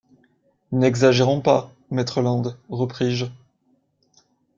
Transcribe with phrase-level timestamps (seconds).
[0.71, 3.25] N’exagérons pas, maître Land, repris-je.